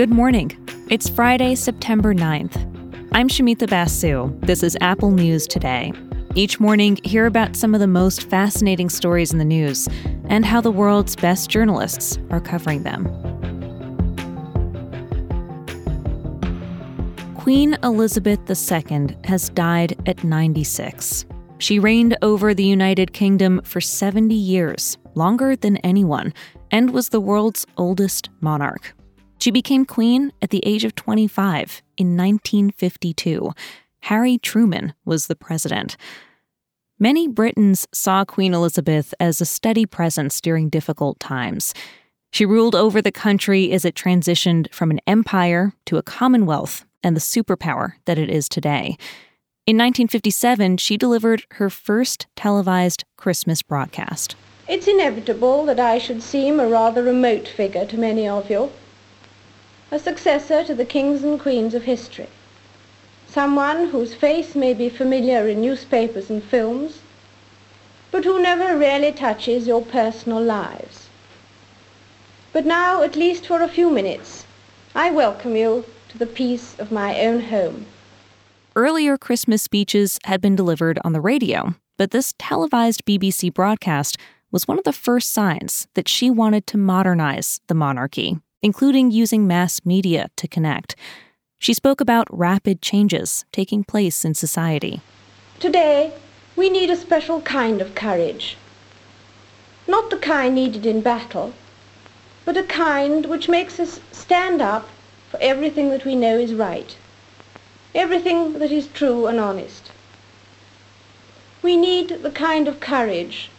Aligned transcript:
Good 0.00 0.08
morning. 0.08 0.50
It's 0.88 1.10
Friday, 1.10 1.54
September 1.54 2.14
9th. 2.14 2.56
I'm 3.12 3.28
Shamita 3.28 3.68
Basu. 3.68 4.34
This 4.40 4.62
is 4.62 4.74
Apple 4.80 5.10
News 5.10 5.46
Today. 5.46 5.92
Each 6.34 6.58
morning, 6.58 6.98
hear 7.04 7.26
about 7.26 7.54
some 7.54 7.74
of 7.74 7.80
the 7.80 7.86
most 7.86 8.22
fascinating 8.30 8.88
stories 8.88 9.30
in 9.30 9.38
the 9.38 9.44
news 9.44 9.90
and 10.30 10.46
how 10.46 10.62
the 10.62 10.70
world's 10.70 11.14
best 11.16 11.50
journalists 11.50 12.18
are 12.30 12.40
covering 12.40 12.82
them. 12.82 13.04
Queen 17.36 17.76
Elizabeth 17.82 18.40
II 18.48 19.18
has 19.24 19.50
died 19.50 20.00
at 20.06 20.24
96. 20.24 21.26
She 21.58 21.78
reigned 21.78 22.16
over 22.22 22.54
the 22.54 22.64
United 22.64 23.12
Kingdom 23.12 23.60
for 23.64 23.82
70 23.82 24.34
years, 24.34 24.96
longer 25.14 25.56
than 25.56 25.76
anyone, 25.78 26.32
and 26.70 26.88
was 26.88 27.10
the 27.10 27.20
world's 27.20 27.66
oldest 27.76 28.30
monarch. 28.40 28.94
She 29.40 29.50
became 29.50 29.86
queen 29.86 30.32
at 30.42 30.50
the 30.50 30.62
age 30.66 30.84
of 30.84 30.94
25 30.94 31.82
in 31.96 32.16
1952. 32.16 33.52
Harry 34.02 34.36
Truman 34.36 34.92
was 35.04 35.26
the 35.26 35.36
president. 35.36 35.96
Many 36.98 37.26
Britons 37.26 37.88
saw 37.92 38.26
Queen 38.26 38.52
Elizabeth 38.52 39.14
as 39.18 39.40
a 39.40 39.46
steady 39.46 39.86
presence 39.86 40.42
during 40.42 40.68
difficult 40.68 41.18
times. 41.18 41.72
She 42.32 42.44
ruled 42.44 42.74
over 42.74 43.00
the 43.00 43.10
country 43.10 43.72
as 43.72 43.86
it 43.86 43.94
transitioned 43.94 44.70
from 44.72 44.90
an 44.90 45.00
empire 45.06 45.72
to 45.86 45.96
a 45.96 46.02
commonwealth 46.02 46.84
and 47.02 47.16
the 47.16 47.20
superpower 47.20 47.94
that 48.04 48.18
it 48.18 48.28
is 48.28 48.46
today. 48.46 48.98
In 49.66 49.76
1957, 49.76 50.76
she 50.76 50.98
delivered 50.98 51.44
her 51.52 51.70
first 51.70 52.26
televised 52.36 53.04
Christmas 53.16 53.62
broadcast. 53.62 54.36
It's 54.68 54.86
inevitable 54.86 55.64
that 55.64 55.80
I 55.80 55.96
should 55.96 56.22
seem 56.22 56.60
a 56.60 56.68
rather 56.68 57.02
remote 57.02 57.48
figure 57.48 57.86
to 57.86 57.98
many 57.98 58.28
of 58.28 58.50
you 58.50 58.70
a 59.92 59.98
successor 59.98 60.62
to 60.62 60.74
the 60.74 60.84
kings 60.84 61.24
and 61.24 61.40
queens 61.40 61.74
of 61.74 61.82
history, 61.82 62.28
someone 63.26 63.88
whose 63.88 64.14
face 64.14 64.54
may 64.54 64.72
be 64.72 64.88
familiar 64.88 65.48
in 65.48 65.60
newspapers 65.60 66.30
and 66.30 66.42
films, 66.44 67.00
but 68.12 68.24
who 68.24 68.40
never 68.40 68.78
really 68.78 69.10
touches 69.10 69.66
your 69.66 69.82
personal 69.82 70.40
lives. 70.40 71.08
But 72.52 72.66
now, 72.66 73.02
at 73.02 73.16
least 73.16 73.46
for 73.46 73.62
a 73.62 73.68
few 73.68 73.90
minutes, 73.90 74.44
I 74.94 75.10
welcome 75.10 75.56
you 75.56 75.84
to 76.08 76.18
the 76.18 76.26
peace 76.26 76.78
of 76.78 76.92
my 76.92 77.20
own 77.20 77.40
home. 77.40 77.86
Earlier 78.76 79.18
Christmas 79.18 79.62
speeches 79.62 80.18
had 80.24 80.40
been 80.40 80.56
delivered 80.56 81.00
on 81.04 81.12
the 81.12 81.20
radio, 81.20 81.74
but 81.96 82.12
this 82.12 82.34
televised 82.38 83.04
BBC 83.04 83.52
broadcast 83.52 84.16
was 84.52 84.66
one 84.66 84.78
of 84.78 84.84
the 84.84 84.92
first 84.92 85.32
signs 85.32 85.88
that 85.94 86.08
she 86.08 86.30
wanted 86.30 86.66
to 86.68 86.78
modernize 86.78 87.60
the 87.66 87.74
monarchy 87.74 88.38
including 88.62 89.10
using 89.10 89.46
mass 89.46 89.80
media 89.84 90.28
to 90.36 90.46
connect. 90.46 90.94
She 91.58 91.74
spoke 91.74 92.00
about 92.00 92.26
rapid 92.30 92.82
changes 92.82 93.44
taking 93.52 93.84
place 93.84 94.24
in 94.24 94.34
society. 94.34 95.00
Today, 95.58 96.12
we 96.56 96.68
need 96.68 96.90
a 96.90 96.96
special 96.96 97.40
kind 97.42 97.80
of 97.80 97.94
courage. 97.94 98.56
Not 99.86 100.10
the 100.10 100.16
kind 100.16 100.54
needed 100.54 100.84
in 100.84 101.00
battle, 101.00 101.54
but 102.44 102.56
a 102.56 102.62
kind 102.62 103.26
which 103.26 103.48
makes 103.48 103.80
us 103.80 104.00
stand 104.12 104.60
up 104.60 104.88
for 105.30 105.38
everything 105.40 105.90
that 105.90 106.04
we 106.04 106.14
know 106.14 106.38
is 106.38 106.54
right, 106.54 106.96
everything 107.94 108.58
that 108.58 108.72
is 108.72 108.88
true 108.88 109.26
and 109.26 109.38
honest. 109.38 109.92
We 111.62 111.76
need 111.76 112.22
the 112.22 112.30
kind 112.30 112.68
of 112.68 112.80
courage 112.80 113.50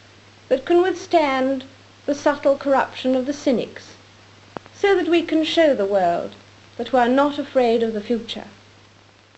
that 0.50 0.66
can 0.66 0.82
withstand 0.82 1.64
the 2.06 2.16
subtle 2.16 2.58
corruption 2.58 3.16
of 3.16 3.26
the 3.26 3.34
cynics 3.34 3.91
so 4.82 4.96
that 4.96 5.08
we 5.08 5.22
can 5.22 5.44
show 5.44 5.76
the 5.76 5.86
world 5.86 6.34
that 6.78 6.92
we 6.92 6.98
are 6.98 7.08
not 7.08 7.38
afraid 7.38 7.84
of 7.84 7.94
the 7.94 8.02
future. 8.02 8.48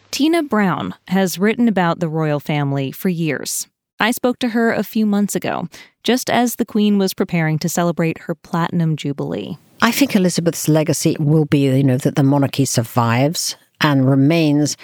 Tina 0.10 0.42
Brown 0.42 0.96
has 1.10 1.38
written 1.38 1.68
about 1.68 2.00
the 2.00 2.08
royal 2.08 2.40
family 2.40 2.94
for 2.94 3.10
years. 3.10 3.68
I 4.00 4.12
spoke 4.12 4.40
to 4.40 4.50
her 4.50 4.72
a 4.72 4.84
few 4.84 5.06
months 5.06 5.36
ago, 5.36 5.68
just 6.04 6.30
as 6.30 6.56
the 6.56 6.66
Queen 6.66 6.98
was 6.98 7.14
preparing 7.14 7.60
to 7.60 7.68
celebrate 7.68 8.20
her 8.20 8.36
Platinum 8.36 8.96
Jubilee. 8.96 9.58
I 9.82 9.92
think 9.92 10.16
Elizabeth's 10.16 10.70
legacy 10.70 11.18
will 11.20 11.46
be, 11.46 11.66
you 11.66 11.84
know, 11.84 11.98
that 11.98 12.16
the 12.16 12.24
monarchy 12.24 12.64
survives 12.64 13.58
and 13.82 14.10
remains 14.10 14.78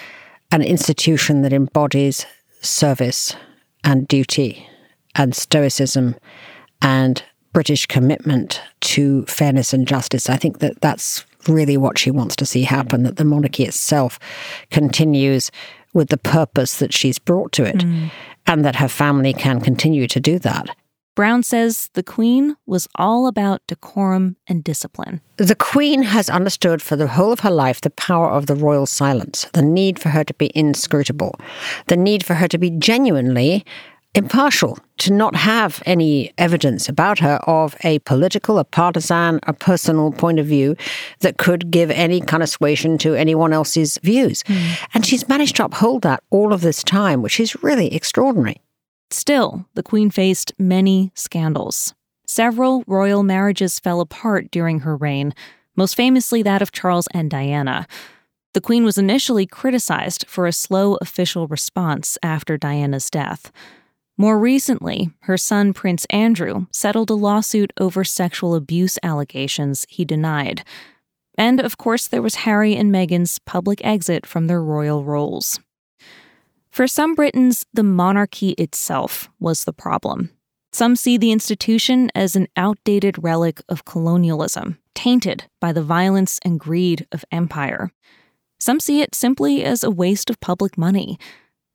an 0.52 0.62
institution 0.62 1.40
that 1.42 1.54
embodies 1.54 2.26
service 2.60 3.34
and 3.82 4.06
duty 4.08 4.68
and 5.14 5.34
stoicism 5.34 6.16
and 6.82 7.22
British 7.52 7.86
commitment 7.86 8.60
to 8.80 9.24
fairness 9.26 9.72
and 9.72 9.86
justice. 9.86 10.30
I 10.30 10.36
think 10.36 10.58
that 10.60 10.80
that's 10.80 11.24
really 11.48 11.76
what 11.76 11.98
she 11.98 12.10
wants 12.10 12.36
to 12.36 12.46
see 12.46 12.62
happen 12.62 13.02
that 13.02 13.16
the 13.16 13.24
monarchy 13.24 13.64
itself 13.64 14.18
continues 14.70 15.50
with 15.92 16.08
the 16.08 16.18
purpose 16.18 16.78
that 16.78 16.94
she's 16.94 17.18
brought 17.18 17.52
to 17.52 17.64
it 17.64 17.78
mm. 17.78 18.10
and 18.46 18.64
that 18.64 18.76
her 18.76 18.88
family 18.88 19.32
can 19.32 19.60
continue 19.60 20.06
to 20.06 20.20
do 20.20 20.38
that. 20.38 20.76
Brown 21.16 21.42
says 21.42 21.90
the 21.94 22.02
Queen 22.02 22.56
was 22.66 22.88
all 22.94 23.26
about 23.26 23.60
decorum 23.66 24.36
and 24.46 24.62
discipline. 24.62 25.20
The 25.36 25.56
Queen 25.56 26.02
has 26.02 26.30
understood 26.30 26.80
for 26.80 26.96
the 26.96 27.08
whole 27.08 27.32
of 27.32 27.40
her 27.40 27.50
life 27.50 27.80
the 27.80 27.90
power 27.90 28.30
of 28.30 28.46
the 28.46 28.54
royal 28.54 28.86
silence, 28.86 29.46
the 29.52 29.62
need 29.62 29.98
for 29.98 30.10
her 30.10 30.24
to 30.24 30.34
be 30.34 30.52
inscrutable, 30.54 31.34
the 31.88 31.96
need 31.96 32.24
for 32.24 32.34
her 32.34 32.48
to 32.48 32.58
be 32.58 32.70
genuinely 32.70 33.64
impartial, 34.14 34.78
to 34.98 35.12
not 35.12 35.36
have 35.36 35.82
any 35.86 36.32
evidence 36.36 36.88
about 36.88 37.20
her 37.20 37.36
of 37.46 37.76
a 37.84 38.00
political, 38.00 38.58
a 38.58 38.64
partisan, 38.64 39.40
a 39.46 39.52
personal 39.52 40.12
point 40.12 40.38
of 40.38 40.46
view 40.46 40.76
that 41.20 41.38
could 41.38 41.70
give 41.70 41.90
any 41.90 42.20
kind 42.20 42.42
of 42.42 42.48
suasion 42.48 42.98
to 42.98 43.14
anyone 43.14 43.52
else's 43.52 43.98
views. 44.02 44.42
Mm. 44.44 44.88
And 44.94 45.06
she's 45.06 45.28
managed 45.28 45.56
to 45.56 45.64
uphold 45.64 46.02
that 46.02 46.22
all 46.30 46.52
of 46.52 46.60
this 46.60 46.82
time, 46.82 47.22
which 47.22 47.38
is 47.38 47.62
really 47.62 47.94
extraordinary. 47.94 48.60
Still, 49.10 49.66
the 49.74 49.82
Queen 49.82 50.10
faced 50.10 50.52
many 50.58 51.12
scandals. 51.14 51.94
Several 52.26 52.84
royal 52.86 53.22
marriages 53.22 53.80
fell 53.80 54.00
apart 54.00 54.50
during 54.50 54.80
her 54.80 54.96
reign, 54.96 55.34
most 55.76 55.94
famously 55.96 56.42
that 56.42 56.62
of 56.62 56.72
Charles 56.72 57.08
and 57.12 57.30
Diana. 57.30 57.86
The 58.54 58.60
Queen 58.60 58.84
was 58.84 58.98
initially 58.98 59.46
criticized 59.46 60.24
for 60.28 60.46
a 60.46 60.52
slow 60.52 60.96
official 61.00 61.46
response 61.46 62.18
after 62.22 62.56
Diana's 62.56 63.08
death. 63.08 63.50
More 64.20 64.38
recently, 64.38 65.08
her 65.20 65.38
son 65.38 65.72
Prince 65.72 66.04
Andrew 66.10 66.66
settled 66.72 67.08
a 67.08 67.14
lawsuit 67.14 67.72
over 67.80 68.04
sexual 68.04 68.54
abuse 68.54 68.98
allegations 69.02 69.86
he 69.88 70.04
denied. 70.04 70.62
And 71.38 71.58
of 71.58 71.78
course, 71.78 72.06
there 72.06 72.20
was 72.20 72.44
Harry 72.44 72.76
and 72.76 72.92
Meghan's 72.92 73.38
public 73.38 73.82
exit 73.82 74.26
from 74.26 74.46
their 74.46 74.62
royal 74.62 75.04
roles. 75.04 75.58
For 76.70 76.86
some 76.86 77.14
Britons, 77.14 77.64
the 77.72 77.82
monarchy 77.82 78.50
itself 78.58 79.30
was 79.40 79.64
the 79.64 79.72
problem. 79.72 80.28
Some 80.70 80.96
see 80.96 81.16
the 81.16 81.32
institution 81.32 82.10
as 82.14 82.36
an 82.36 82.48
outdated 82.58 83.24
relic 83.24 83.62
of 83.70 83.86
colonialism, 83.86 84.76
tainted 84.94 85.44
by 85.62 85.72
the 85.72 85.82
violence 85.82 86.38
and 86.44 86.60
greed 86.60 87.06
of 87.10 87.24
empire. 87.32 87.90
Some 88.58 88.80
see 88.80 89.00
it 89.00 89.14
simply 89.14 89.64
as 89.64 89.82
a 89.82 89.90
waste 89.90 90.28
of 90.28 90.40
public 90.40 90.76
money, 90.76 91.18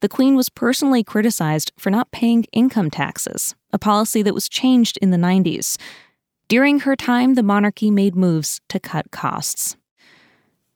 the 0.05 0.09
Queen 0.09 0.35
was 0.35 0.49
personally 0.49 1.03
criticized 1.03 1.71
for 1.79 1.89
not 1.89 2.11
paying 2.11 2.43
income 2.51 2.91
taxes, 2.91 3.55
a 3.73 3.79
policy 3.79 4.21
that 4.21 4.35
was 4.35 4.47
changed 4.47 4.99
in 5.01 5.09
the 5.09 5.17
90s. 5.17 5.77
During 6.47 6.81
her 6.81 6.95
time, 6.95 7.33
the 7.33 7.41
monarchy 7.41 7.89
made 7.89 8.15
moves 8.15 8.61
to 8.69 8.79
cut 8.79 9.09
costs. 9.09 9.77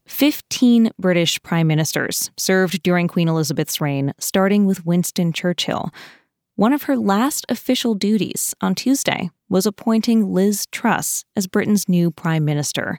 Fifteen 0.07 0.89
British 0.97 1.39
prime 1.43 1.67
ministers 1.67 2.31
served 2.37 2.81
during 2.81 3.07
Queen 3.07 3.27
Elizabeth's 3.27 3.79
reign, 3.79 4.13
starting 4.17 4.65
with 4.65 4.83
Winston 4.83 5.31
Churchill. 5.31 5.91
One 6.55 6.73
of 6.73 6.83
her 6.83 6.97
last 6.97 7.45
official 7.49 7.93
duties 7.93 8.55
on 8.61 8.73
Tuesday 8.73 9.29
was 9.47 9.67
appointing 9.67 10.33
Liz 10.33 10.65
Truss 10.71 11.23
as 11.35 11.45
Britain's 11.45 11.87
new 11.87 12.09
prime 12.09 12.45
minister. 12.45 12.97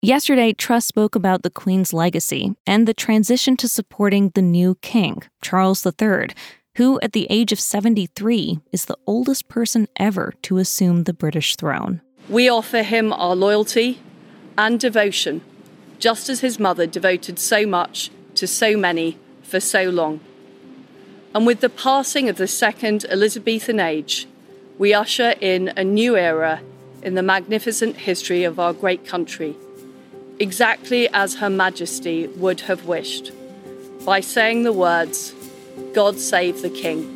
Yesterday, 0.00 0.52
Truss 0.52 0.86
spoke 0.86 1.16
about 1.16 1.42
the 1.42 1.50
Queen's 1.50 1.92
legacy 1.92 2.54
and 2.68 2.86
the 2.86 2.94
transition 2.94 3.56
to 3.56 3.66
supporting 3.66 4.28
the 4.28 4.42
new 4.42 4.76
king, 4.76 5.24
Charles 5.42 5.84
III, 5.84 6.28
who, 6.76 7.00
at 7.00 7.14
the 7.14 7.26
age 7.28 7.50
of 7.50 7.58
73, 7.58 8.60
is 8.70 8.84
the 8.84 8.96
oldest 9.08 9.48
person 9.48 9.88
ever 9.96 10.34
to 10.42 10.58
assume 10.58 11.02
the 11.02 11.12
British 11.12 11.56
throne. 11.56 12.00
We 12.28 12.48
offer 12.48 12.84
him 12.84 13.12
our 13.12 13.34
loyalty 13.34 14.00
and 14.56 14.78
devotion, 14.78 15.40
just 15.98 16.28
as 16.28 16.40
his 16.42 16.60
mother 16.60 16.86
devoted 16.86 17.40
so 17.40 17.66
much 17.66 18.12
to 18.36 18.46
so 18.46 18.76
many 18.76 19.18
for 19.42 19.58
so 19.58 19.90
long. 19.90 20.20
And 21.34 21.44
with 21.44 21.58
the 21.58 21.68
passing 21.68 22.28
of 22.28 22.36
the 22.36 22.46
second 22.46 23.04
Elizabethan 23.06 23.80
age, 23.80 24.28
we 24.78 24.94
usher 24.94 25.34
in 25.40 25.72
a 25.76 25.82
new 25.82 26.16
era 26.16 26.60
in 27.02 27.14
the 27.14 27.22
magnificent 27.24 27.96
history 27.96 28.44
of 28.44 28.60
our 28.60 28.72
great 28.72 29.04
country 29.04 29.56
exactly 30.40 31.08
as 31.10 31.34
Her 31.36 31.50
Majesty 31.50 32.26
would 32.28 32.60
have 32.62 32.86
wished, 32.86 33.32
by 34.04 34.20
saying 34.20 34.64
the 34.64 34.72
words, 34.72 35.34
God 35.92 36.18
save 36.18 36.62
the 36.62 36.70
King. 36.70 37.14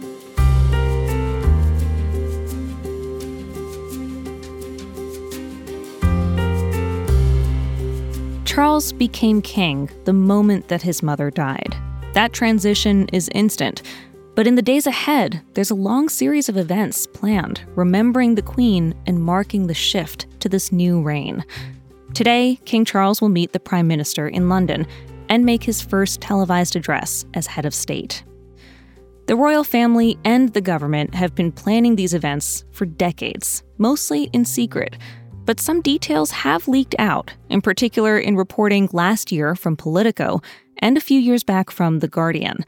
Charles 8.45 8.93
became 8.93 9.41
king 9.41 9.89
the 10.05 10.13
moment 10.13 10.69
that 10.69 10.83
his 10.83 11.03
mother 11.03 11.31
died. 11.31 11.75
That 12.13 12.35
transition 12.35 13.09
is 13.09 13.31
instant. 13.35 13.81
But 14.35 14.47
in 14.47 14.57
the 14.57 14.63
days 14.63 14.87
ahead, 14.87 15.41
there's 15.55 15.71
a 15.71 15.75
long 15.75 16.11
series 16.11 16.51
of 16.51 16.59
events 16.59 17.07
planned, 17.07 17.63
remembering 17.77 18.35
the 18.35 18.43
Queen 18.43 18.95
and 19.07 19.23
marking 19.23 19.67
the 19.67 19.75
shift 19.75 20.27
to 20.41 20.51
this 20.51 20.71
new 20.71 21.01
reign. 21.01 21.45
Today, 22.15 22.59
King 22.67 22.85
Charles 22.85 23.23
will 23.23 23.31
meet 23.31 23.53
the 23.53 23.61
Prime 23.61 23.87
Minister 23.87 24.29
in 24.29 24.51
London 24.51 24.87
and 25.31 25.47
make 25.47 25.65
his 25.65 25.81
first 25.81 26.21
televised 26.21 26.77
address 26.77 27.25
as 27.33 27.47
head 27.47 27.65
of 27.65 27.75
state. 27.75 28.23
The 29.29 29.37
royal 29.37 29.65
family 29.65 30.19
and 30.25 30.53
the 30.53 30.61
government 30.61 31.15
have 31.15 31.35
been 31.35 31.53
planning 31.53 31.97
these 31.97 32.13
events 32.13 32.65
for 32.71 32.85
decades, 32.85 33.63
mostly 33.79 34.25
in 34.35 34.45
secret. 34.45 34.99
But 35.47 35.59
some 35.59 35.81
details 35.81 36.31
have 36.33 36.69
leaked 36.69 36.95
out, 36.99 37.33
in 37.49 37.63
particular 37.63 38.19
in 38.19 38.37
reporting 38.37 38.91
last 38.93 39.33
year 39.33 39.55
from 39.55 39.77
Politico 39.77 40.43
and 40.79 40.99
a 40.99 41.01
few 41.01 41.19
years 41.19 41.45
back 41.45 41.71
from 41.71 42.01
The 42.01 42.09
Guardian. 42.09 42.65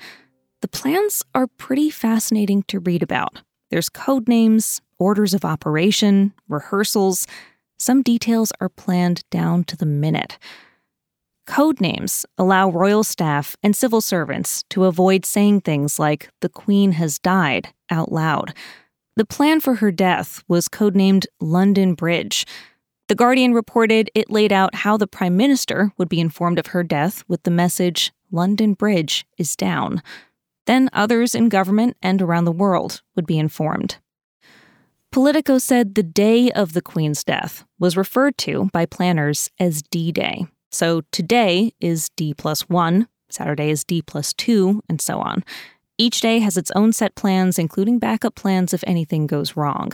The 0.63 0.69
plans 0.69 1.23
are 1.35 1.49
pretty 1.49 1.91
fascinating 1.91 2.63
to 2.69 2.81
read 2.81 3.03
about. 3.03 3.43
There's 3.71 3.91
code 3.91 4.27
names, 4.27 4.81
orders 4.99 5.35
of 5.35 5.45
operation, 5.45 6.33
rehearsals. 6.49 7.27
Some 7.85 8.01
details 8.01 8.51
are 8.63 8.71
planned 8.71 9.25
down 9.29 9.65
to 9.65 9.77
the 9.77 9.85
minute. 9.85 10.39
Code 11.47 11.83
names 11.83 12.25
allow 12.39 12.71
royal 12.71 13.05
staff 13.05 13.57
and 13.63 13.77
civil 13.77 14.01
servants 14.01 14.65
to 14.71 14.87
avoid 14.87 15.27
saying 15.27 15.61
things 15.61 15.99
like, 15.99 16.31
the 16.41 16.49
Queen 16.49 16.93
has 16.93 17.19
died, 17.19 17.75
out 17.91 18.11
loud. 18.11 18.55
The 19.17 19.27
plan 19.27 19.61
for 19.61 19.75
her 19.75 19.93
death 19.93 20.43
was 20.49 20.67
codenamed 20.67 21.27
London 21.43 21.93
Bridge. 21.93 22.47
The 23.09 23.15
Guardian 23.15 23.53
reported 23.53 24.11
it 24.15 24.31
laid 24.31 24.51
out 24.51 24.77
how 24.77 24.97
the 24.97 25.07
Prime 25.07 25.37
Minister 25.37 25.93
would 25.99 26.09
be 26.09 26.21
informed 26.21 26.59
of 26.59 26.69
her 26.69 26.85
death 26.85 27.23
with 27.29 27.43
the 27.43 27.51
message, 27.51 28.15
London 28.33 28.73
Bridge 28.73 29.27
is 29.37 29.57
down. 29.57 30.03
Then 30.65 30.89
others 30.95 31.35
in 31.35 31.51
government 31.51 31.99
and 32.01 32.23
around 32.23 32.47
the 32.47 32.51
world 32.51 33.03
would 33.15 33.27
be 33.27 33.39
informed. 33.39 33.99
Politico 35.15 35.59
said 35.59 35.95
the 35.95 36.03
day 36.03 36.51
of 36.51 36.73
the 36.73 36.83
Queen's 36.83 37.23
death 37.23 37.65
was 37.79 37.97
referred 37.97 38.37
to 38.39 38.69
by 38.73 38.85
planners 38.85 39.49
as 39.61 39.81
D 39.81 40.11
Day. 40.11 40.49
So 40.73 41.03
today 41.13 41.73
is 41.81 42.09
D 42.17 42.35
plus 42.35 42.69
one, 42.69 43.07
Saturday 43.31 43.71
is 43.71 43.85
D 43.85 44.03
plus 44.03 44.33
two, 44.33 44.83
and 44.89 45.01
so 45.01 45.21
on. 45.21 45.45
Each 45.99 46.21
day 46.21 46.41
has 46.41 46.57
its 46.57 46.73
own 46.73 46.93
set 46.93 47.15
plans, 47.15 47.61
including 47.61 48.01
backup 48.01 48.35
plans 48.35 48.75
if 48.75 48.83
anything 48.89 49.29
goes 49.29 49.55
wrong. 49.55 49.93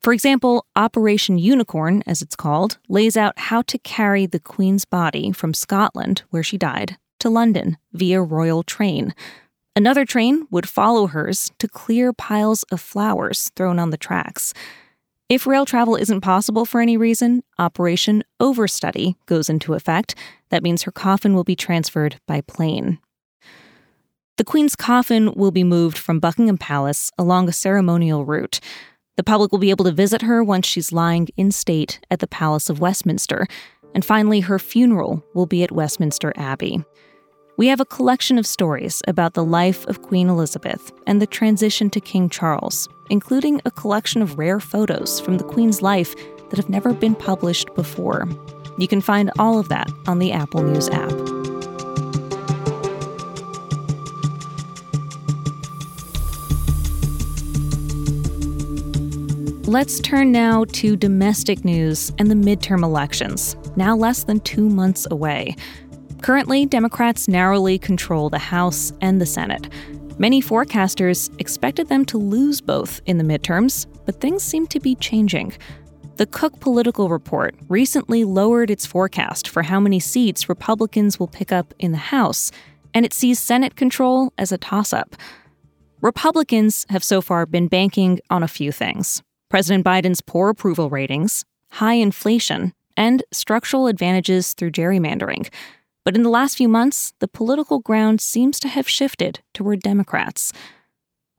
For 0.00 0.14
example, 0.14 0.64
Operation 0.76 1.36
Unicorn, 1.36 2.02
as 2.06 2.22
it's 2.22 2.34
called, 2.34 2.78
lays 2.88 3.18
out 3.18 3.38
how 3.38 3.60
to 3.60 3.76
carry 3.80 4.24
the 4.24 4.40
Queen's 4.40 4.86
body 4.86 5.30
from 5.32 5.52
Scotland, 5.52 6.22
where 6.30 6.42
she 6.42 6.56
died, 6.56 6.96
to 7.18 7.28
London 7.28 7.76
via 7.92 8.22
royal 8.22 8.62
train. 8.62 9.14
Another 9.74 10.04
train 10.04 10.46
would 10.50 10.68
follow 10.68 11.06
hers 11.06 11.50
to 11.58 11.66
clear 11.66 12.12
piles 12.12 12.62
of 12.64 12.80
flowers 12.80 13.50
thrown 13.56 13.78
on 13.78 13.90
the 13.90 13.96
tracks. 13.96 14.52
If 15.30 15.46
rail 15.46 15.64
travel 15.64 15.96
isn't 15.96 16.20
possible 16.20 16.66
for 16.66 16.82
any 16.82 16.98
reason, 16.98 17.42
Operation 17.58 18.22
Overstudy 18.38 19.14
goes 19.24 19.48
into 19.48 19.72
effect. 19.72 20.14
That 20.50 20.62
means 20.62 20.82
her 20.82 20.92
coffin 20.92 21.34
will 21.34 21.44
be 21.44 21.56
transferred 21.56 22.20
by 22.26 22.42
plane. 22.42 22.98
The 24.36 24.44
Queen's 24.44 24.76
coffin 24.76 25.32
will 25.34 25.50
be 25.52 25.64
moved 25.64 25.96
from 25.96 26.20
Buckingham 26.20 26.58
Palace 26.58 27.10
along 27.16 27.48
a 27.48 27.52
ceremonial 27.52 28.26
route. 28.26 28.60
The 29.16 29.22
public 29.22 29.52
will 29.52 29.58
be 29.58 29.70
able 29.70 29.86
to 29.86 29.92
visit 29.92 30.20
her 30.22 30.44
once 30.44 30.66
she's 30.66 30.92
lying 30.92 31.28
in 31.38 31.50
state 31.50 31.98
at 32.10 32.18
the 32.18 32.26
Palace 32.26 32.68
of 32.68 32.80
Westminster. 32.80 33.46
And 33.94 34.04
finally, 34.04 34.40
her 34.40 34.58
funeral 34.58 35.24
will 35.34 35.46
be 35.46 35.62
at 35.62 35.72
Westminster 35.72 36.34
Abbey. 36.36 36.84
We 37.58 37.66
have 37.66 37.80
a 37.80 37.84
collection 37.84 38.38
of 38.38 38.46
stories 38.46 39.02
about 39.06 39.34
the 39.34 39.44
life 39.44 39.86
of 39.86 40.00
Queen 40.00 40.30
Elizabeth 40.30 40.90
and 41.06 41.20
the 41.20 41.26
transition 41.26 41.90
to 41.90 42.00
King 42.00 42.30
Charles, 42.30 42.88
including 43.10 43.60
a 43.66 43.70
collection 43.70 44.22
of 44.22 44.38
rare 44.38 44.58
photos 44.58 45.20
from 45.20 45.36
the 45.36 45.44
Queen's 45.44 45.82
life 45.82 46.14
that 46.48 46.56
have 46.56 46.70
never 46.70 46.94
been 46.94 47.14
published 47.14 47.68
before. 47.74 48.26
You 48.78 48.88
can 48.88 49.02
find 49.02 49.30
all 49.38 49.58
of 49.58 49.68
that 49.68 49.90
on 50.06 50.18
the 50.18 50.32
Apple 50.32 50.62
News 50.62 50.88
app. 50.88 51.12
Let's 59.66 60.00
turn 60.00 60.32
now 60.32 60.64
to 60.64 60.96
domestic 60.96 61.66
news 61.66 62.12
and 62.18 62.30
the 62.30 62.34
midterm 62.34 62.82
elections, 62.82 63.56
now 63.76 63.94
less 63.94 64.24
than 64.24 64.40
two 64.40 64.70
months 64.70 65.06
away. 65.10 65.54
Currently, 66.22 66.66
Democrats 66.66 67.26
narrowly 67.26 67.80
control 67.80 68.30
the 68.30 68.38
House 68.38 68.92
and 69.00 69.20
the 69.20 69.26
Senate. 69.26 69.68
Many 70.18 70.40
forecasters 70.40 71.28
expected 71.40 71.88
them 71.88 72.04
to 72.04 72.16
lose 72.16 72.60
both 72.60 73.00
in 73.06 73.18
the 73.18 73.24
midterms, 73.24 73.86
but 74.06 74.20
things 74.20 74.44
seem 74.44 74.68
to 74.68 74.78
be 74.78 74.94
changing. 74.94 75.52
The 76.18 76.26
Cook 76.26 76.60
Political 76.60 77.08
Report 77.08 77.56
recently 77.68 78.22
lowered 78.22 78.70
its 78.70 78.86
forecast 78.86 79.48
for 79.48 79.64
how 79.64 79.80
many 79.80 79.98
seats 79.98 80.48
Republicans 80.48 81.18
will 81.18 81.26
pick 81.26 81.50
up 81.50 81.74
in 81.80 81.90
the 81.90 81.98
House, 81.98 82.52
and 82.94 83.04
it 83.04 83.12
sees 83.12 83.40
Senate 83.40 83.74
control 83.74 84.32
as 84.38 84.52
a 84.52 84.58
toss 84.58 84.92
up. 84.92 85.16
Republicans 86.02 86.86
have 86.88 87.02
so 87.02 87.20
far 87.20 87.46
been 87.46 87.66
banking 87.66 88.20
on 88.30 88.44
a 88.44 88.48
few 88.48 88.70
things 88.70 89.22
President 89.48 89.84
Biden's 89.84 90.20
poor 90.20 90.50
approval 90.50 90.88
ratings, 90.88 91.44
high 91.72 91.94
inflation, 91.94 92.74
and 92.96 93.24
structural 93.32 93.88
advantages 93.88 94.52
through 94.52 94.70
gerrymandering. 94.70 95.48
But 96.04 96.16
in 96.16 96.22
the 96.22 96.30
last 96.30 96.56
few 96.56 96.68
months, 96.68 97.14
the 97.20 97.28
political 97.28 97.78
ground 97.78 98.20
seems 98.20 98.58
to 98.60 98.68
have 98.68 98.88
shifted 98.88 99.40
toward 99.54 99.80
Democrats. 99.80 100.52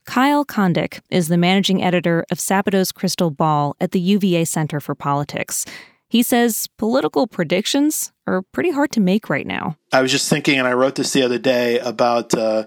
Kyle 0.05 0.45
Kondik 0.45 0.99
is 1.09 1.27
the 1.27 1.37
managing 1.37 1.83
editor 1.83 2.25
of 2.29 2.39
Sabato's 2.39 2.91
Crystal 2.91 3.31
Ball 3.31 3.75
at 3.79 3.91
the 3.91 3.99
UVA 3.99 4.45
Center 4.45 4.79
for 4.79 4.95
Politics. 4.95 5.65
He 6.09 6.21
says 6.21 6.67
political 6.77 7.25
predictions 7.25 8.11
are 8.27 8.43
pretty 8.51 8.69
hard 8.69 8.91
to 8.91 8.99
make 8.99 9.29
right 9.29 9.47
now. 9.47 9.77
I 9.91 10.01
was 10.01 10.11
just 10.11 10.29
thinking, 10.29 10.59
and 10.59 10.67
I 10.67 10.73
wrote 10.73 10.95
this 10.95 11.11
the 11.11 11.23
other 11.23 11.39
day 11.39 11.79
about 11.79 12.35
uh, 12.35 12.65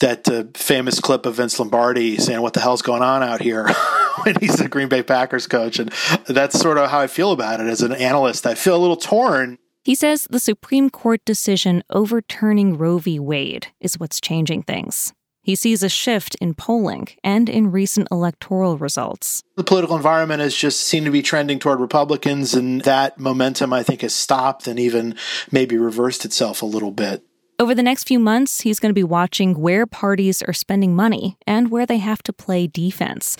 that 0.00 0.28
uh, 0.28 0.44
famous 0.54 0.98
clip 0.98 1.24
of 1.24 1.36
Vince 1.36 1.60
Lombardi 1.60 2.16
saying, 2.16 2.40
What 2.40 2.54
the 2.54 2.60
hell's 2.60 2.82
going 2.82 3.02
on 3.02 3.22
out 3.22 3.40
here? 3.40 3.68
when 4.24 4.34
he's 4.40 4.56
the 4.56 4.68
Green 4.68 4.88
Bay 4.88 5.02
Packers 5.02 5.46
coach. 5.46 5.78
And 5.78 5.92
that's 6.26 6.58
sort 6.58 6.78
of 6.78 6.90
how 6.90 6.98
I 6.98 7.06
feel 7.06 7.32
about 7.32 7.60
it 7.60 7.66
as 7.66 7.82
an 7.82 7.92
analyst. 7.92 8.46
I 8.46 8.54
feel 8.54 8.76
a 8.76 8.78
little 8.78 8.96
torn 8.96 9.58
he 9.84 9.94
says 9.94 10.26
the 10.30 10.40
Supreme 10.40 10.90
Court 10.90 11.24
decision 11.24 11.82
overturning 11.90 12.76
Roe 12.76 12.98
v. 12.98 13.18
Wade 13.18 13.68
is 13.80 13.98
what's 13.98 14.20
changing 14.20 14.62
things. 14.62 15.12
He 15.42 15.54
sees 15.54 15.82
a 15.82 15.88
shift 15.88 16.34
in 16.42 16.52
polling 16.52 17.08
and 17.24 17.48
in 17.48 17.70
recent 17.70 18.08
electoral 18.10 18.76
results. 18.76 19.42
The 19.56 19.64
political 19.64 19.96
environment 19.96 20.42
has 20.42 20.54
just 20.54 20.80
seemed 20.80 21.06
to 21.06 21.12
be 21.12 21.22
trending 21.22 21.58
toward 21.58 21.80
Republicans, 21.80 22.52
and 22.52 22.82
that 22.82 23.18
momentum, 23.18 23.72
I 23.72 23.82
think, 23.82 24.02
has 24.02 24.12
stopped 24.12 24.66
and 24.66 24.78
even 24.78 25.16
maybe 25.50 25.78
reversed 25.78 26.26
itself 26.26 26.60
a 26.60 26.66
little 26.66 26.90
bit. 26.90 27.24
Over 27.58 27.74
the 27.74 27.82
next 27.82 28.06
few 28.06 28.18
months, 28.18 28.60
he's 28.60 28.78
going 28.78 28.90
to 28.90 28.94
be 28.94 29.02
watching 29.02 29.58
where 29.58 29.86
parties 29.86 30.42
are 30.42 30.52
spending 30.52 30.94
money 30.94 31.38
and 31.46 31.70
where 31.70 31.86
they 31.86 31.98
have 31.98 32.22
to 32.24 32.32
play 32.32 32.66
defense. 32.66 33.38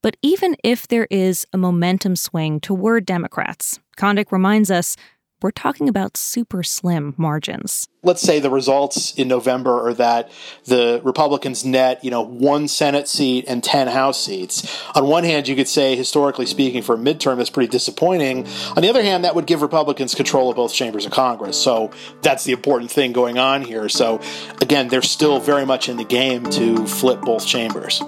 But 0.00 0.16
even 0.22 0.54
if 0.62 0.86
there 0.86 1.08
is 1.10 1.44
a 1.52 1.58
momentum 1.58 2.14
swing 2.14 2.60
toward 2.60 3.04
Democrats, 3.04 3.80
Kondik 3.98 4.30
reminds 4.30 4.70
us 4.70 4.96
we're 5.40 5.50
talking 5.50 5.88
about 5.88 6.16
super 6.16 6.62
slim 6.62 7.14
margins. 7.16 7.88
Let's 8.02 8.22
say 8.22 8.40
the 8.40 8.50
results 8.50 9.12
in 9.14 9.28
November 9.28 9.88
are 9.88 9.94
that 9.94 10.30
the 10.64 11.00
Republicans 11.04 11.64
net, 11.64 12.04
you 12.04 12.10
know, 12.10 12.22
one 12.22 12.68
Senate 12.68 13.08
seat 13.08 13.44
and 13.48 13.62
10 13.62 13.88
House 13.88 14.24
seats. 14.24 14.82
On 14.94 15.06
one 15.06 15.24
hand, 15.24 15.48
you 15.48 15.56
could 15.56 15.68
say, 15.68 15.96
historically 15.96 16.46
speaking, 16.46 16.82
for 16.82 16.94
a 16.94 16.98
midterm, 16.98 17.36
that's 17.38 17.50
pretty 17.50 17.70
disappointing. 17.70 18.46
On 18.76 18.82
the 18.82 18.88
other 18.88 19.02
hand, 19.02 19.24
that 19.24 19.34
would 19.34 19.46
give 19.46 19.62
Republicans 19.62 20.14
control 20.14 20.50
of 20.50 20.56
both 20.56 20.72
chambers 20.72 21.06
of 21.06 21.12
Congress. 21.12 21.60
So 21.60 21.90
that's 22.22 22.44
the 22.44 22.52
important 22.52 22.90
thing 22.90 23.12
going 23.12 23.38
on 23.38 23.62
here. 23.62 23.88
So 23.88 24.20
again, 24.60 24.88
they're 24.88 25.02
still 25.02 25.40
very 25.40 25.66
much 25.66 25.88
in 25.88 25.96
the 25.96 26.04
game 26.04 26.44
to 26.50 26.86
flip 26.86 27.20
both 27.20 27.46
chambers. 27.46 28.02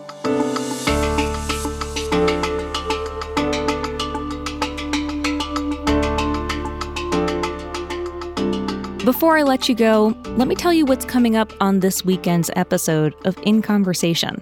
Before 9.11 9.37
I 9.37 9.43
let 9.43 9.69
you 9.69 9.75
go, 9.75 10.17
let 10.37 10.47
me 10.47 10.55
tell 10.55 10.73
you 10.73 10.85
what's 10.85 11.05
coming 11.05 11.35
up 11.35 11.53
on 11.61 11.81
this 11.81 12.05
weekend's 12.05 12.49
episode 12.55 13.13
of 13.27 13.37
In 13.43 13.61
Conversation. 13.61 14.41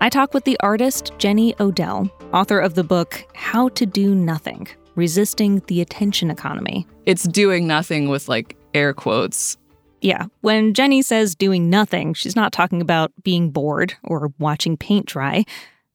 I 0.00 0.08
talk 0.08 0.34
with 0.34 0.42
the 0.42 0.58
artist 0.58 1.12
Jenny 1.18 1.54
Odell, 1.60 2.10
author 2.32 2.58
of 2.58 2.74
the 2.74 2.82
book 2.82 3.24
How 3.36 3.68
to 3.68 3.86
Do 3.86 4.16
Nothing 4.16 4.66
Resisting 4.96 5.62
the 5.68 5.80
Attention 5.80 6.32
Economy. 6.32 6.84
It's 7.06 7.28
doing 7.28 7.68
nothing 7.68 8.08
with 8.08 8.28
like 8.28 8.56
air 8.74 8.92
quotes. 8.92 9.56
Yeah, 10.00 10.24
when 10.40 10.74
Jenny 10.74 11.00
says 11.00 11.36
doing 11.36 11.70
nothing, 11.70 12.12
she's 12.12 12.34
not 12.34 12.50
talking 12.50 12.80
about 12.80 13.12
being 13.22 13.50
bored 13.52 13.94
or 14.02 14.32
watching 14.40 14.76
paint 14.76 15.06
dry. 15.06 15.44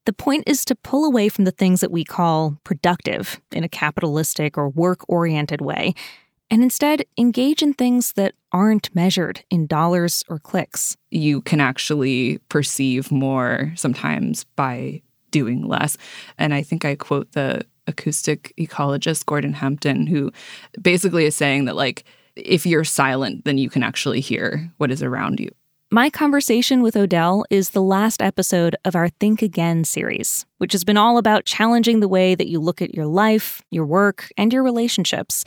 The 0.06 0.14
point 0.14 0.46
is 0.48 0.64
to 0.66 0.76
pull 0.76 1.04
away 1.04 1.28
from 1.28 1.44
the 1.44 1.52
things 1.52 1.82
that 1.82 1.92
we 1.92 2.06
call 2.06 2.58
productive 2.64 3.42
in 3.52 3.66
a 3.66 3.70
capitalistic 3.70 4.58
or 4.58 4.70
work 4.70 5.02
oriented 5.10 5.60
way 5.60 5.94
and 6.54 6.62
instead 6.62 7.04
engage 7.18 7.64
in 7.64 7.74
things 7.74 8.14
that 8.14 8.36
aren't 8.52 8.94
measured 8.94 9.44
in 9.50 9.66
dollars 9.66 10.24
or 10.30 10.38
clicks. 10.38 10.96
You 11.10 11.42
can 11.42 11.60
actually 11.60 12.38
perceive 12.50 13.12
more 13.12 13.74
sometimes 13.76 14.44
by 14.56 15.02
doing 15.32 15.68
less. 15.68 15.98
And 16.38 16.54
I 16.54 16.62
think 16.62 16.86
I 16.86 16.94
quote 16.94 17.32
the 17.32 17.66
acoustic 17.88 18.54
ecologist 18.60 19.26
Gordon 19.26 19.54
Hempton, 19.54 20.06
who 20.06 20.32
basically 20.80 21.26
is 21.26 21.36
saying 21.36 21.66
that, 21.66 21.76
like, 21.76 22.04
if 22.36 22.68
you're 22.68 22.84
silent, 22.84 23.46
then 23.46 23.58
you 23.58 23.72
can 23.72 23.82
actually 23.82 24.20
hear 24.20 24.72
what 24.78 24.92
is 24.92 25.02
around 25.02 25.40
you. 25.40 25.50
My 25.90 26.12
conversation 26.12 26.84
with 26.84 26.96
Odell 26.96 27.46
is 27.50 27.72
the 27.72 27.82
last 27.82 28.22
episode 28.22 28.76
of 28.86 28.96
our 28.96 29.10
Think 29.10 29.42
Again 29.42 29.86
series, 29.86 30.46
which 30.60 30.72
has 30.74 30.84
been 30.84 30.98
all 30.98 31.18
about 31.18 31.46
challenging 31.46 32.00
the 32.00 32.08
way 32.08 32.36
that 32.36 32.48
you 32.48 32.60
look 32.60 32.80
at 32.80 32.94
your 32.94 33.08
life, 33.08 33.64
your 33.72 33.88
work, 33.88 34.32
and 34.38 34.54
your 34.54 34.62
relationships. 34.62 35.44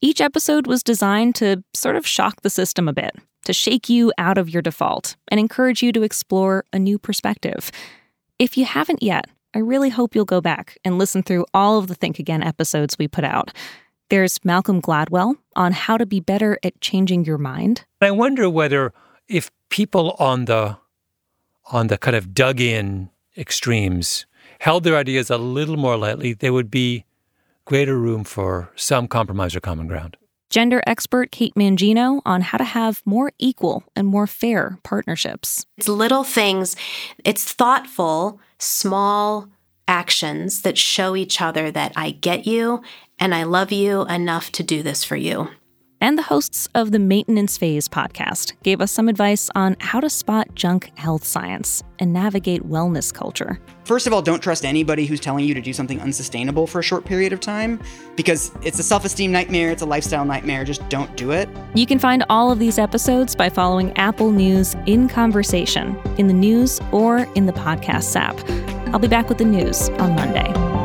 Each 0.00 0.20
episode 0.20 0.68
was 0.68 0.84
designed 0.84 1.34
to 1.36 1.64
sort 1.74 1.96
of 1.96 2.06
shock 2.06 2.42
the 2.42 2.50
system 2.50 2.86
a 2.86 2.92
bit, 2.92 3.16
to 3.46 3.52
shake 3.52 3.88
you 3.88 4.12
out 4.16 4.38
of 4.38 4.48
your 4.48 4.62
default, 4.62 5.16
and 5.26 5.40
encourage 5.40 5.82
you 5.82 5.90
to 5.90 6.02
explore 6.02 6.64
a 6.72 6.78
new 6.78 7.00
perspective. 7.00 7.72
If 8.38 8.56
you 8.56 8.64
haven't 8.64 9.02
yet, 9.02 9.24
I 9.54 9.58
really 9.58 9.88
hope 9.88 10.14
you'll 10.14 10.24
go 10.24 10.40
back 10.40 10.78
and 10.84 10.98
listen 10.98 11.24
through 11.24 11.46
all 11.52 11.78
of 11.78 11.88
the 11.88 11.96
Think 11.96 12.20
Again 12.20 12.44
episodes 12.44 12.96
we 12.96 13.08
put 13.08 13.24
out. 13.24 13.52
There's 14.08 14.38
Malcolm 14.44 14.80
Gladwell 14.80 15.34
on 15.56 15.72
how 15.72 15.96
to 15.96 16.06
be 16.06 16.20
better 16.20 16.60
at 16.62 16.80
changing 16.80 17.24
your 17.24 17.38
mind. 17.38 17.84
I 18.00 18.12
wonder 18.12 18.48
whether 18.48 18.92
if 19.26 19.50
people 19.68 20.14
on 20.20 20.44
the 20.44 20.76
on 21.72 21.88
the 21.88 21.98
kind 21.98 22.16
of 22.16 22.32
dug 22.32 22.60
in 22.60 23.10
extremes 23.36 24.26
held 24.60 24.84
their 24.84 24.96
ideas 24.96 25.28
a 25.28 25.38
little 25.38 25.76
more 25.76 25.96
lightly, 25.96 26.34
they 26.34 26.50
would 26.50 26.70
be 26.70 27.04
greater 27.68 27.98
room 27.98 28.24
for 28.24 28.70
some 28.76 29.06
compromise 29.06 29.54
or 29.54 29.60
common 29.60 29.86
ground. 29.86 30.16
Gender 30.48 30.82
expert 30.86 31.30
Kate 31.30 31.54
Mangino 31.54 32.22
on 32.24 32.40
how 32.40 32.56
to 32.56 32.64
have 32.64 33.02
more 33.04 33.30
equal 33.38 33.84
and 33.94 34.06
more 34.06 34.26
fair 34.26 34.78
partnerships. 34.82 35.66
It's 35.76 35.86
little 35.86 36.24
things, 36.24 36.74
it's 37.26 37.52
thoughtful, 37.52 38.40
small 38.58 39.48
actions 39.86 40.62
that 40.62 40.78
show 40.78 41.14
each 41.14 41.42
other 41.42 41.70
that 41.70 41.92
I 41.94 42.12
get 42.12 42.46
you 42.46 42.82
and 43.18 43.34
I 43.34 43.42
love 43.42 43.70
you 43.70 44.06
enough 44.06 44.50
to 44.52 44.62
do 44.62 44.82
this 44.82 45.04
for 45.04 45.16
you 45.16 45.50
and 46.00 46.16
the 46.16 46.22
hosts 46.22 46.68
of 46.74 46.92
the 46.92 46.98
Maintenance 46.98 47.58
Phase 47.58 47.88
podcast 47.88 48.52
gave 48.62 48.80
us 48.80 48.92
some 48.92 49.08
advice 49.08 49.50
on 49.54 49.76
how 49.80 50.00
to 50.00 50.08
spot 50.08 50.54
junk 50.54 50.90
health 50.96 51.24
science 51.24 51.82
and 51.98 52.12
navigate 52.12 52.62
wellness 52.62 53.12
culture. 53.12 53.60
First 53.84 54.06
of 54.06 54.12
all, 54.12 54.22
don't 54.22 54.42
trust 54.42 54.64
anybody 54.64 55.06
who's 55.06 55.20
telling 55.20 55.44
you 55.44 55.54
to 55.54 55.60
do 55.60 55.72
something 55.72 56.00
unsustainable 56.00 56.66
for 56.66 56.78
a 56.78 56.82
short 56.82 57.04
period 57.04 57.32
of 57.32 57.40
time 57.40 57.80
because 58.16 58.52
it's 58.62 58.78
a 58.78 58.82
self 58.82 59.04
esteem 59.04 59.32
nightmare, 59.32 59.70
it's 59.70 59.82
a 59.82 59.86
lifestyle 59.86 60.24
nightmare. 60.24 60.64
Just 60.64 60.86
don't 60.88 61.16
do 61.16 61.30
it. 61.32 61.48
You 61.74 61.86
can 61.86 61.98
find 61.98 62.24
all 62.28 62.52
of 62.52 62.58
these 62.58 62.78
episodes 62.78 63.34
by 63.34 63.48
following 63.48 63.96
Apple 63.96 64.30
News 64.30 64.76
in 64.86 65.08
Conversation 65.08 65.96
in 66.18 66.26
the 66.26 66.34
news 66.34 66.80
or 66.92 67.20
in 67.34 67.46
the 67.46 67.52
podcast 67.52 68.14
app. 68.14 68.38
I'll 68.92 69.00
be 69.00 69.08
back 69.08 69.28
with 69.28 69.38
the 69.38 69.44
news 69.44 69.88
on 69.90 70.14
Monday. 70.14 70.77